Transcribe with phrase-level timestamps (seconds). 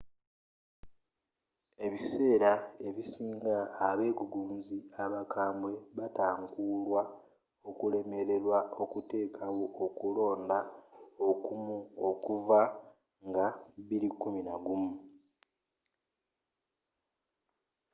[1.85, 2.51] ebiseera
[2.87, 3.57] ebisinga–
[3.87, 7.01] abegugunzi abakambwe batankuulwa
[7.69, 10.59] okulemerwa okuteekawo okulonda
[11.29, 11.77] okumu
[12.09, 12.61] okuva
[13.27, 13.47] nga
[13.85, 14.93] 2011